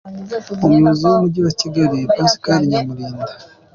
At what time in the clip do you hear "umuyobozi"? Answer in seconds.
0.65-1.03